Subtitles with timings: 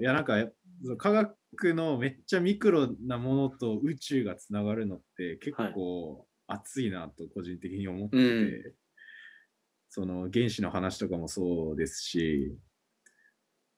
[0.00, 0.34] いや、なんか、
[0.98, 8.74] 科学のめっちゃミクロなものと宇宙がつながるのって結構熱いなと個人的に思ってて、うん
[9.94, 12.58] その原子の話とかもそうですし、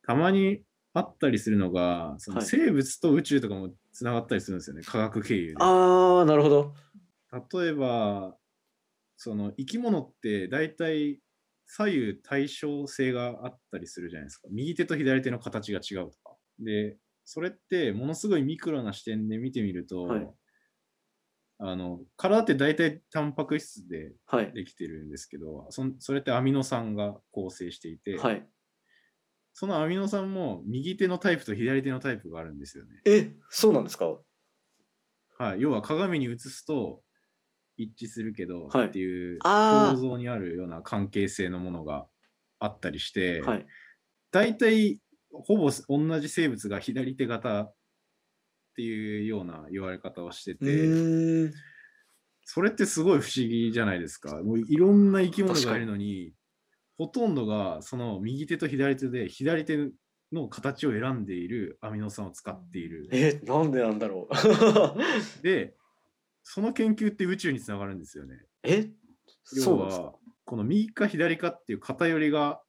[0.03, 0.63] たまに
[0.95, 5.57] あったりするのが、そのはい生物と宇宙とかもつながったりするんですよね、科学経由で。
[5.59, 6.75] ああ、なるほど。
[7.53, 8.35] 例えば、
[9.19, 11.21] その生き物って大体
[11.67, 14.49] 左右対称性があったりするじゃないですか。
[14.51, 16.37] 右手と左手の形が違うとか。
[16.61, 20.29] で、それってものすごいミクロな視点で見てみると、はい
[21.59, 24.53] あの体って大体タンパク質ではい。
[24.53, 28.47] できてるんですけど、そんそれってアミノ酸が構成していて、はい。
[29.55, 33.01] そのアミノ酸も右手のタイプと左手のタイプがあるんですよね。
[33.07, 34.19] え、そうなんですか？
[35.39, 37.01] はい、要は鏡に映すと
[37.77, 42.07] 一致するけどはいっていうあー構造にあるような関係性のものが
[42.59, 43.67] あったりして、はい。
[44.31, 45.01] 大体
[45.33, 47.75] ほぼ同じ生物が左手型っ
[48.77, 51.53] ていうような言われ方をしてうて、ーん。
[52.45, 54.43] それってすごい不思議じゃないですか。
[54.43, 56.33] もういろんな生き物がいるのに、
[56.97, 59.91] ほとんどがその右手と左手で左手
[60.33, 63.09] の形を選んでいるアミノ酸を使っている。
[63.13, 64.35] え、なんでなんだろう。
[65.43, 65.75] で、
[66.49, 68.37] その研究って宇宙につながるんですよね。
[68.63, 68.89] え、
[69.43, 70.13] そ要う
[70.45, 72.63] この右か左かっていう偏りが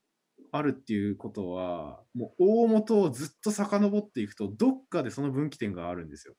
[0.50, 6.34] あるっていうことは、もう大元をずっと遡っていくと、どっかでその分岐点があるんですよ。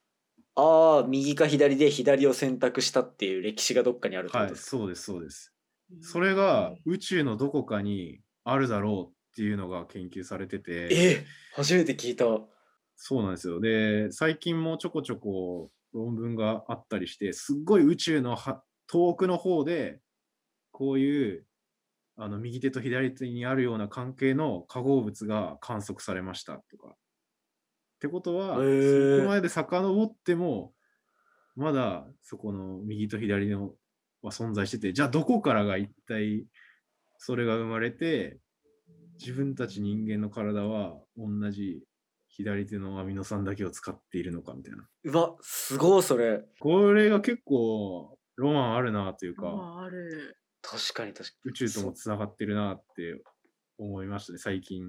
[0.55, 5.55] ああ、右か左で左を選択したっていう歴史がどっかにあるってこはい、とですか、そうです、そうです。
[6.01, 12.25] それが宇宙のどこかにあるだろうっていうのが研究されてて、え、初めて聞いた。
[12.95, 13.59] そうなんですよ。
[13.61, 19.99] で、最近もちょこちょこ論文があったりして、すっごい宇宙のは遠くの方で、
[20.71, 21.45] こういう
[22.17, 26.89] あの右手と左手にあるような関係の化合物が観測されましたとか。
[26.89, 26.93] っ
[27.99, 30.73] てことは、そこまで遡っても、
[31.55, 33.73] まだそこの右と左の
[34.21, 36.45] は存在してて、じゃあどこからが一体
[37.17, 38.39] それが生まれて、
[39.19, 41.81] 自分たち人間の体は同じ
[42.39, 44.87] 左手のアミノ酸だけを使っているのかみたいな。
[45.03, 46.45] うわ、すごいそれ。
[46.59, 50.37] これが結構ロマンあるなというか、まあ、ある。
[50.61, 53.21] 確かに確か宇宙ともつながってるなって
[53.77, 54.85] 思いましたね、最近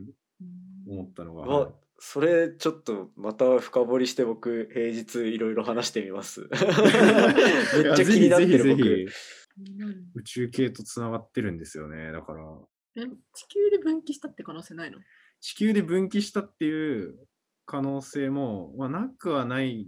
[0.88, 1.43] 思ったのが。
[1.43, 6.49] わ、それちょっとまた深掘りして僕平日いろいろ話してみます。
[7.82, 8.82] めっちゃ気になってるぜひぜ僕。
[8.84, 12.12] ひ気になる宇宙系とつながってるんですよね。
[12.12, 12.44] だから、
[12.97, 14.99] え地球で分岐したって可能性ないの？
[15.41, 17.19] 地球で分岐したっていう
[17.70, 19.86] 可能性も、まあ、なくはない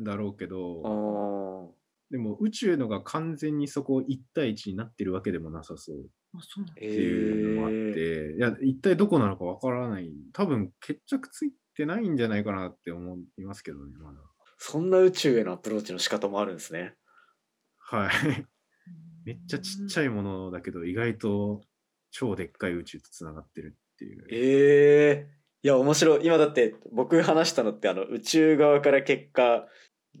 [0.00, 1.70] んだろうけあど、ー
[2.10, 10.10] でも宇宙のが完全にそこ一対一になってるわけでもなさそうっていうのもあって、いや、一体どこなのかわからない。
[10.32, 14.18] 多分決着ついてないんじゃないかなって思いますけどね、まだ。
[14.58, 16.94] そんな宇宙へのアプローチの仕方もあるんですね。
[17.78, 18.46] はい。
[19.24, 20.06] めっちゃちっちゃい。
[20.06, 21.60] ゃいものだけど、意外と
[22.10, 24.26] 超でっかい宇宙とつながってるっていう。
[24.32, 29.66] ええいや面白い今だって僕話したのってあの宇宙側から結果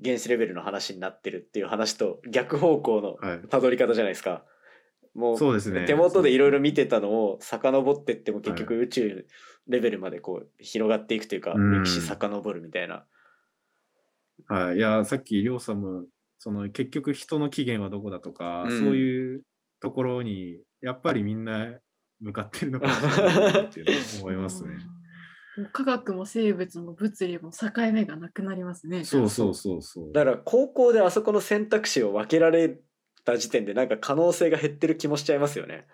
[0.04, 3.40] 原子レベルの話になってるっていう話と逆方向のはい。
[3.48, 4.44] たどり方じゃないですか。
[5.14, 5.84] もうそうですね。
[5.86, 9.26] 手元でいろいろ見てたのを遡ってっても結局宇宙
[9.68, 13.04] レベルまでこう広がっていくというか、うん歴史遡るみたいな。
[14.46, 14.76] はい。
[14.76, 16.04] いや、さっき、りょうさんも、
[16.38, 19.42] その、結局人の起源はどこだとか、うんそういう
[19.80, 21.78] ところに、やっぱりみんな
[22.20, 23.84] 向かってるのかなって
[24.20, 24.70] 思いますね。
[25.56, 29.04] もう科学も生物も物理も境目がなくなりますね。
[29.04, 30.12] そうそうそうそう。
[30.12, 32.78] だから高校であそこの選択肢を分けられ
[33.24, 35.86] た時点でなんか可能性が減ってる気もしちゃいますよね。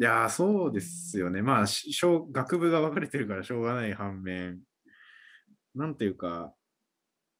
[0.00, 1.42] いやー、そうですよね。
[1.42, 4.60] まあ、し小学部が分かれてるからしょうがない反面、
[5.74, 6.54] なんていうか、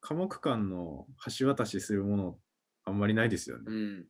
[0.01, 1.07] 科目間の
[1.39, 2.39] 橋渡しするもの、
[2.85, 3.65] あんまりないですよね。
[3.67, 4.07] うん、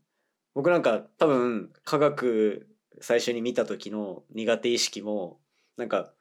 [0.54, 2.68] 僕なんか多分科学
[3.00, 5.40] 最初に見た時の苦手意識も
[5.76, 6.14] なんか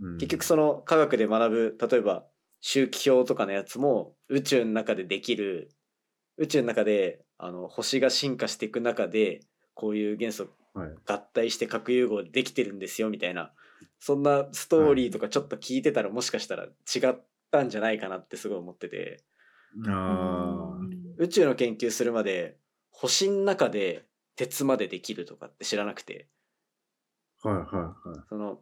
[0.00, 0.18] うん。
[0.18, 2.24] 結局その科学で学ぶ例えば
[2.60, 5.70] 周期表とかのやつも宇宙の中でできる
[6.38, 9.40] 宇宙の中であの星が進化していく中で
[9.74, 13.52] こういう元素はい、合体して核融合できてるんですよみたいな
[14.00, 17.18] そんなストーリーとかちょっと聞いてたらもしかしたら違っ
[17.50, 19.22] たんじゃないかなってすごい思ってて。
[19.86, 20.94] あー。
[21.16, 22.58] 宇宙の研究するまで
[22.90, 24.04] 星の中で
[24.36, 26.28] 鉄までできるとかって知らなくて。
[27.42, 28.20] はいはいはい。
[28.28, 28.58] その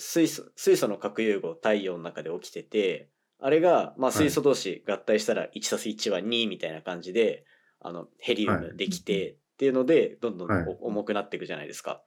[0.00, 4.12] 水素水素の核融合太陽の中で起きててあれが、まあ、い。
[4.12, 7.44] 水素同士合体したら 1+1 は2みたいな感じで
[7.80, 10.50] あのヘリウムできてっていうのでどんどん
[10.80, 12.02] 重くなっていくじゃないですか。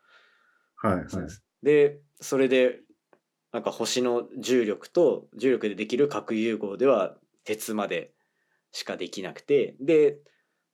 [0.75, 1.05] はいはい。
[1.61, 2.79] でそれで
[3.51, 8.11] なんか星の重力と重力でできる核融合では鉄まで
[8.71, 10.17] しかできなくてで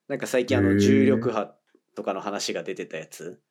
[0.07, 1.53] なんか最近あの重力波
[1.95, 3.41] とかの話が出てたやつ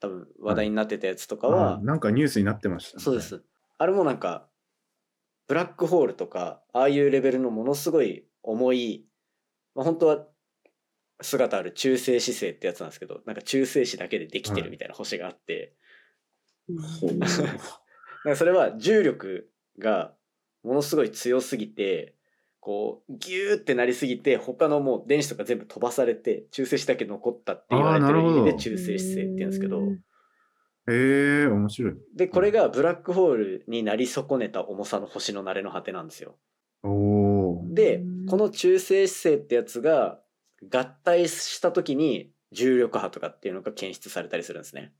[0.00, 3.42] 多分話題になってたやつとかは、あなんかニュースになってましたね、そうです。
[3.78, 4.48] あれもなんか、
[5.46, 9.06] ブラックホールとか、ああいうレベルのものすごい重い、
[9.74, 10.26] まあ、本当は
[11.20, 15.74] 姿ある中性子星ってやつなんですけど、なんか中性子だけでできてるみたいな星があって、
[17.00, 17.14] ほう。
[17.16, 20.14] なんかそれは重力が
[20.62, 22.15] ものすごい強すぎて、
[22.66, 29.82] こう、ギューってなりすぎて、他のもう電子とか全部飛ばされて、中性子だけ残ったって言われてる意味で中性子星って言うんですけど、
[30.88, 31.94] へえ面白い。
[32.16, 36.38] で、これがブラックホールになり損ねた重さの星の慣れの果てなんですよ。
[36.82, 37.74] おおー。
[37.74, 40.18] でうんこの中性子星ってやつが
[40.68, 44.92] 合体した時に重力波とかっていうのが検出されたりするんですね。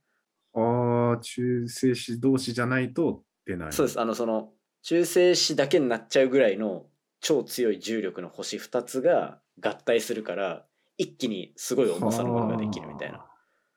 [0.53, 3.73] ああ、中性子同士じゃないと出ない。
[3.73, 3.99] そうです。
[3.99, 4.53] あのその
[4.83, 6.85] 中性子だけになっちゃうぐらいの
[7.19, 10.65] 超強い重力の星2つが合体するから
[10.97, 13.25] 一気にすごい重さのものができるみたいな。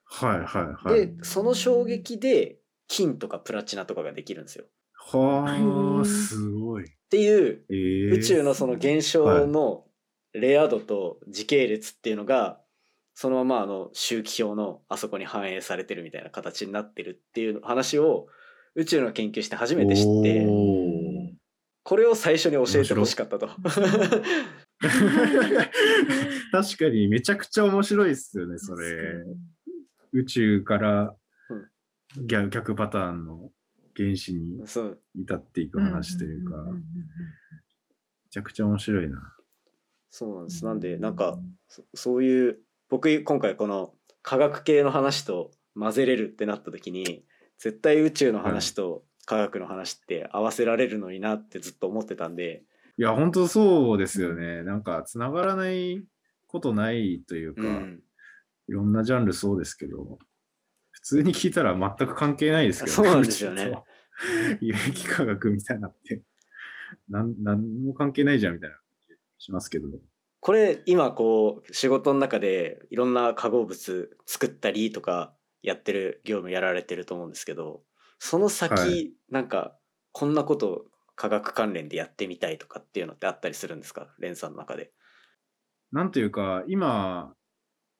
[0.04, 1.06] はいはいはい。
[1.06, 2.58] でその衝撃で
[2.88, 4.64] 金とかプラチナとかができるんですよ。
[5.12, 6.86] はへあ、ーすごい。
[6.86, 9.84] っていうえー、宇宙のその現象の
[10.32, 12.60] レア度と時系列っていうのが
[13.14, 18.28] そのままあの周期表のあそこに反映されてるみたいな形になってるっていう話を
[18.74, 20.46] 宇宙の研究して初めて知って
[21.82, 23.48] これを最初に教えてほしかったと。
[26.52, 29.24] 確かにめちゃくちゃ面白いっすよね、それ。
[30.12, 31.14] 宇宙から
[32.26, 33.50] 逆逆パターンの
[33.96, 34.62] 原子に
[35.14, 36.80] 至っていく話というか、め
[38.30, 39.36] ちゃくちゃ面白いな。
[40.10, 40.64] そうなんです。
[40.64, 41.38] なんでなんか
[41.68, 47.24] そそういう僕今回この科学系の話と混ぜれるってなった時に
[47.58, 52.64] 絶対宇宙の話と科学の話って合わせられるのになってずっと思ってたんで、
[52.98, 54.64] いや、本当そうですよね。
[54.64, 56.02] なんか、つながらない
[56.48, 58.02] ことないというか、うん、
[58.68, 60.18] いろんなジャンルそうですけど、
[60.90, 63.72] 普通に聞いたら全く関係ないですけど、そうなんですよね。
[64.60, 66.22] 有機化学みたいなって、
[67.08, 68.76] なんなんも関係ないじゃんみたいな。
[69.38, 69.86] 気しますけど。
[70.40, 77.82] これ今こう仕事の中でいろんな化合物作ったりとかやってる業務やられてると思うんですけど
[78.22, 79.76] その先、はいなんか
[80.12, 80.84] こんなこと
[81.16, 84.14] 科学関連でやってみたいとかっていうのってあったりするんですか？
[84.18, 84.92] レンさんの中で。
[85.90, 87.34] なんというか、今、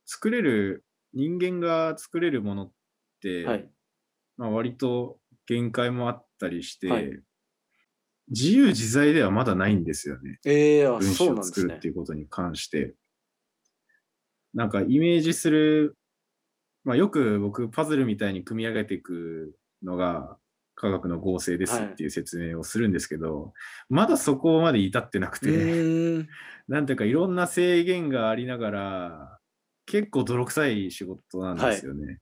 [0.07, 2.73] 作れる、人間が作れるものっ
[3.21, 3.71] て、はい。
[4.37, 7.11] まあ、割と限界もあったりして、はい
[8.33, 10.39] 自由自在ではまだないんですよね。
[10.45, 11.89] ええあ文そうなんですね章を作るって。
[11.89, 12.95] いうことに関して。
[14.55, 15.97] なんかイメージする、
[16.85, 20.37] まあ、よく僕パズルみたいに組み上げていくのが
[20.75, 23.53] 科学の合成ですっていう説明をするんですけど、
[23.89, 26.29] まだそこまで至ってなくうて。
[26.69, 29.39] なんていうかいろんな制限がありながら、
[29.87, 32.21] 結構泥臭い仕事なんですよね。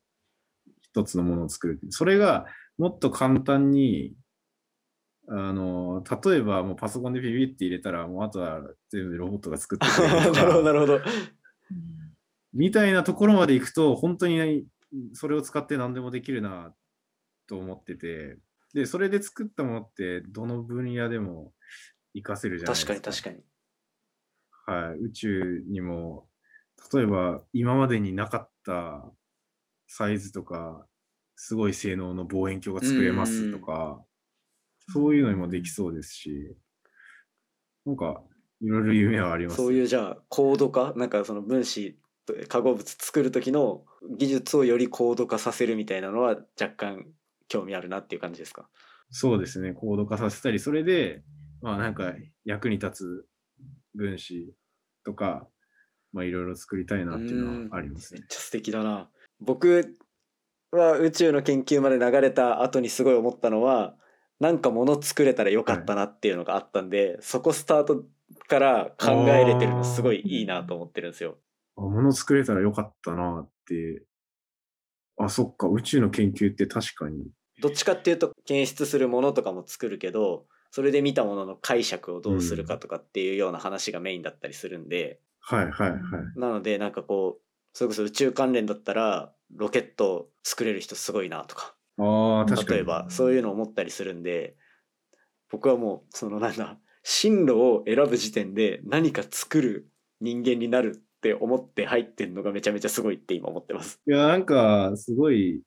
[0.81, 1.81] 一つのものを作る。
[1.91, 2.47] それが
[2.79, 4.15] もっと簡単に、
[5.29, 11.01] あの、例えばもうパソコンでピピって入れたら、もうあとは全部ロボットが作ってくれる なとるほど、なか、るほど。
[12.55, 14.67] みたいなところまで行くと、本当に
[15.13, 16.75] それを使って何でもできるな
[17.49, 18.39] と思ってて、
[18.75, 21.53] で、それで作ったものって、どの分野でも
[22.15, 22.95] 活かせるじゃないですか。
[22.95, 24.89] 確かに、確かに。
[24.91, 26.29] はい、宇宙にも、
[26.93, 29.11] 例えば今までになかった
[29.89, 30.87] サイズとか、
[31.35, 34.05] すごい性能の望遠鏡が作れますとか、
[34.93, 36.57] そういうのにもできそうですし、
[37.87, 38.23] なんか、
[38.61, 40.93] いろいろ夢はあります、そういうじゃあ高度化？
[40.97, 43.85] なんかその分子と化合物作る時の
[44.19, 47.07] 技術をより高度化させるみたいなのは若干
[47.49, 48.69] 興味あるなっていう感じですか？
[49.11, 51.23] そうですね、高度化させたり、それで、
[51.63, 52.13] まあなんか
[52.45, 53.27] 役に立つ
[53.95, 54.55] 分子
[55.05, 55.49] とか、
[56.13, 58.21] まあいろいろ作りたいなっていうのはありますね。
[58.21, 59.11] めっちゃ素敵だな。
[59.41, 59.97] 僕
[60.71, 63.97] は宇宙の研究まで流れた後にすごい思ったのは
[64.41, 68.05] なんか物作れたらよかったなっていうのがあったんで、そこスタート
[68.47, 71.39] から考えれてるのすごいいいなと思ってるんですよ。
[71.77, 74.03] あ物作れたらよかったなって、
[75.17, 77.25] あ、そっか、宇宙の研究って確かに。
[77.61, 86.01] どっちかっていうと検出するものとかも作るけどそれで見たものの解釈をどうするかとかっていうような話がメインだったりするんで、はいはいはい。
[86.37, 92.77] なのでなんかこうそれこそ宇宙関連だったらロケット作れる人すごいなとかああ、確かに。
[92.79, 94.57] 例えばそういうのを思ったりするんで
[95.51, 99.89] 僕はもうそのなんだ進路を選ぶ時点で何か作る
[100.21, 104.01] 人間になるって思って入ってんのがめちゃめちゃすごいって今思ってます。
[104.07, 105.63] いや、なんか、すごい、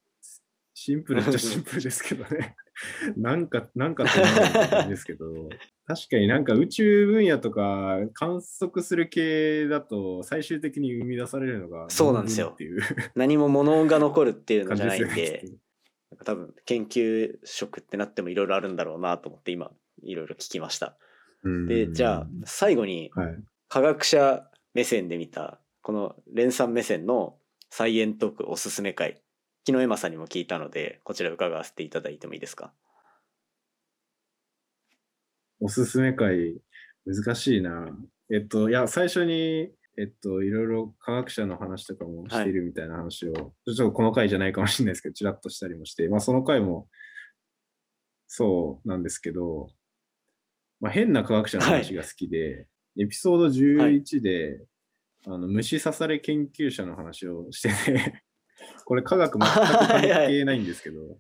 [0.84, 2.56] シンプルっちゃシンプルですけどね。
[3.16, 5.26] なんか、なんかってなる感じですけど、
[5.86, 15.44] 確かになんか宇宙分野とか観測する系だと最終的に生み出されるのがそうなんですよ論文っていう何も物が残るっていうの感じじゃないんで。
[16.10, 19.72] なんか多分研究職ってなってもいろいろあるんだろうなと思って今
[20.04, 20.98] いろいろ聞きました。
[21.44, 23.36] うんでじゃあ最後にはい。
[23.70, 27.38] 科学者目線で見たこの連さん目線の
[27.70, 29.21] サイエントークおすすめ会
[29.65, 32.74] 昨日エマさんにも聞いたのでこちら伺わせていただいてもいいですか？
[35.63, 36.60] おすすめ会、
[37.06, 37.96] 難しいな。
[38.34, 46.88] えっと、いや、最初に、えっと、いろいろ科学者の話とかもしているみたいな話を、ちょっとこの回じゃないかもしれないですけど、ちらっとしたりもして、まあ、その回も
[48.27, 49.68] そうなんですけど、
[50.80, 52.65] まあ、変な科学者の話が好きで、
[52.98, 54.65] エピソード11で、
[55.27, 58.24] あの虫刺され研究者の話をしてて、
[58.86, 61.18] これ科学全く関係ないんですけど、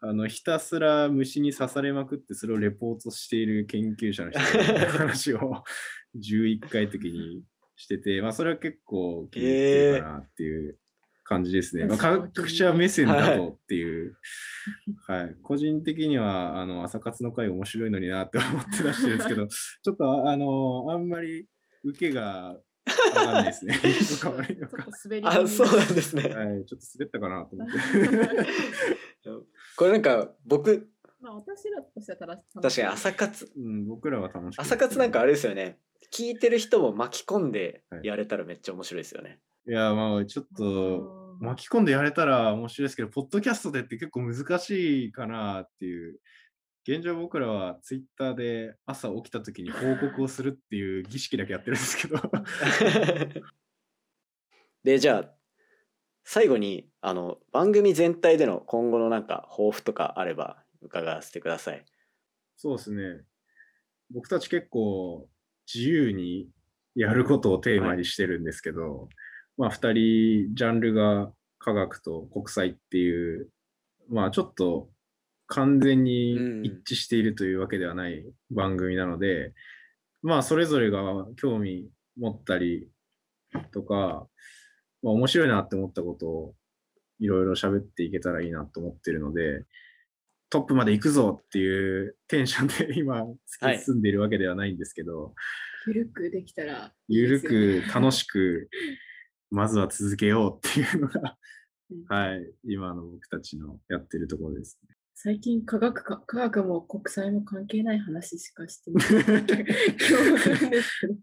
[0.00, 5.62] あのひたすら虫に刺されまくってそれをレポートしている研究者の人の話を
[6.16, 7.42] 11回的に
[7.76, 10.78] してて、まあそれは結構気に入ってるかなっていう
[11.24, 11.84] 感じですね。
[11.84, 14.16] まあ、科学者目線だとっていう、
[15.06, 21.46] はい、個人的にはあの朝活の回面白いのになって思って出してるんですけど、ちょっとあのあんまり
[21.84, 23.74] 受けがわかんないですね。
[23.78, 24.42] ちょっと。
[25.04, 26.22] 滑りあそうなんですね。
[26.22, 27.74] はい、ちょっと滑ったかなと思って。
[29.76, 32.50] これなんか僕まあ私らとしては正しい。
[32.60, 35.78] 確かに朝活うん、僕らは楽しく朝活なんかあれですよね
[36.12, 39.40] 聞いてる人も巻き込んでやれたらめっちゃ面白いですよね。
[39.66, 46.18] いや、まあ、ちょっと、巻き込んでやれたら面白いですけど、ポッドキャストでって結構難しいかなっていう。
[46.86, 52.20] 現状僕らはツイッターで朝起きた時に報告をするっていう儀式だけやってるんですけど。
[54.82, 55.32] でじゃあ
[56.24, 61.84] 最後にあの番組全体での今後のなんか抱負とかあれば伺わせてください。
[62.56, 63.24] そうですね。
[64.10, 65.28] 僕たち結構
[65.72, 66.48] 自由に
[66.94, 69.08] やることをテーマにしてるんですけど、
[69.56, 69.92] まあ2
[70.48, 73.50] 人ジャンルが科学と国際っていう、
[74.08, 74.90] まあちょっと
[75.52, 76.32] 完全に
[76.64, 79.52] 一致しているというわけではない番組なので、
[80.22, 81.02] まあそれぞれが
[81.36, 82.88] 興味持ったり
[83.70, 84.26] とか、
[85.02, 86.54] まあ面白いなって思ったことを
[87.20, 89.64] いろいろ喋っていけたらいいなと思ってるので、
[90.48, 95.34] トップまで行くぞっていうテンションで 今突き進んでいるわけではないんですけど、
[95.86, 98.70] ゆるくできたらいいゆるく楽しく
[99.50, 101.36] まずは続けようっていうのが
[101.90, 104.80] うん、はい、今の僕たちのやってるところです。
[105.24, 109.06] 最近科学か科学も国際も関係ない話しかしてない。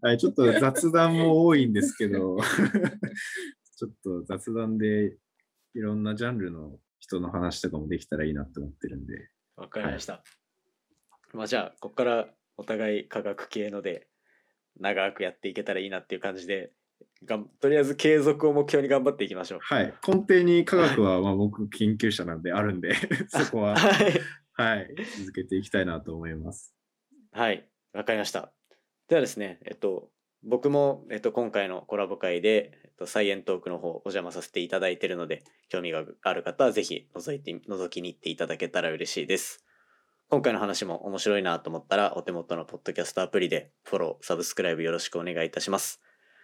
[0.00, 2.38] はい、ちょっと雑談も多いんですけど、
[3.76, 5.18] ちょっと雑談で
[5.74, 10.24] いろんなジャンルの人の話とかもできたらいいなって思ってるんで、わかりました。
[11.34, 14.08] まあじゃあここからお互い科学系ので
[14.78, 16.72] 長くやっていけたらいいなっていう感じで
[17.24, 19.58] がんとりあえず継続を目標に頑張っていきましょう。
[19.62, 22.94] はい、根底に科学はまあ僕研究者なんであるんで、
[23.28, 24.20] そこは、はい。
[24.52, 26.74] はい、続けていきたいなと思います。
[27.32, 28.52] はい、わかりました。
[29.08, 30.10] ではですね、えっと、
[30.42, 39.64] 僕も、えっと、今回のコラボ会で、えっと、サイエントークの方お邪魔させていただいているので、興味がある方はぜひ覗いて、覗きに行っていただけたら嬉しいです。
[40.28, 46.00] 今回の話も面白いなと思ったら、お手元のポッドキャストアプリでフォロー、サブスクライブよろしくお願いいたします。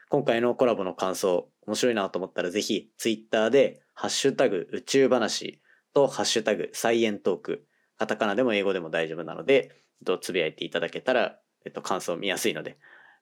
[0.08, 5.60] 今回のコラボの感想、面白いなと思ったらぜひ、ツイッターで、ハッシュタグ宇宙話
[5.94, 7.66] と、ハッシュタグサイエントーク、
[7.98, 12.78] カタカナでも英語でも大丈夫なので、えっと、つぶやいていただけたら、えっと、感想見やすいので、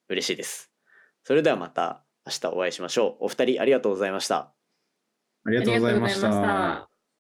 [0.09, 0.71] 嬉しいです。
[1.23, 3.25] それではまた明日お会いしましょう。
[3.25, 4.53] お二人ありがとうございました。
[5.47, 6.94] ありがとうございましありがとうございまたした。